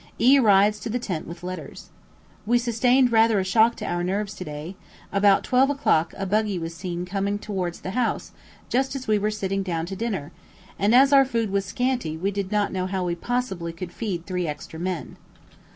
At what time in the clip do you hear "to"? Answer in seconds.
0.79-0.89, 3.75-3.85, 4.33-4.43, 9.85-9.95